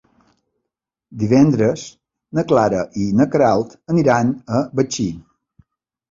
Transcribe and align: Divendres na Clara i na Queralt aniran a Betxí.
Divendres 1.23 1.83
na 2.37 2.43
Clara 2.51 2.79
i 3.03 3.05
na 3.19 3.27
Queralt 3.35 3.75
aniran 3.95 4.31
a 4.61 4.63
Betxí. 4.81 5.05